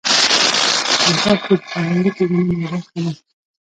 [1.25, 3.11] دښتې د فرهنګي پیژندنې یوه برخه ده.